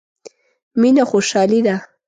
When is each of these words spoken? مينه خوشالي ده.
مينه 0.81 1.03
خوشالي 1.09 1.59
ده. 1.67 1.75